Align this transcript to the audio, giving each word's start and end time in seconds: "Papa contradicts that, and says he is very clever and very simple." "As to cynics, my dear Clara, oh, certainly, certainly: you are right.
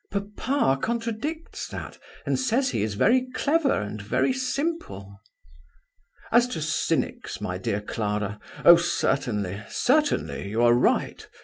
"Papa 0.09 0.81
contradicts 0.81 1.67
that, 1.67 1.99
and 2.25 2.39
says 2.39 2.71
he 2.71 2.81
is 2.81 2.95
very 2.95 3.27
clever 3.35 3.71
and 3.71 4.01
very 4.01 4.33
simple." 4.33 5.21
"As 6.31 6.47
to 6.47 6.59
cynics, 6.63 7.39
my 7.39 7.59
dear 7.59 7.81
Clara, 7.81 8.39
oh, 8.65 8.77
certainly, 8.77 9.61
certainly: 9.69 10.49
you 10.49 10.63
are 10.63 10.73
right. 10.73 11.27